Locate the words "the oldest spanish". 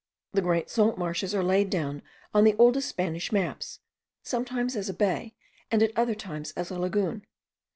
2.43-3.31